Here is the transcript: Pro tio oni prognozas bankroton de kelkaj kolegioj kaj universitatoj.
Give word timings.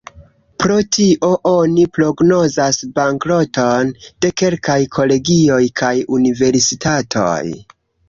Pro 0.61 0.77
tio 0.95 1.29
oni 1.49 1.83
prognozas 1.97 2.81
bankroton 2.97 3.93
de 4.09 4.35
kelkaj 4.43 4.81
kolegioj 4.99 5.63
kaj 5.85 5.97
universitatoj. 6.21 7.43